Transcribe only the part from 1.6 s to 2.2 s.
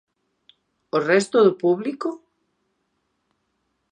público?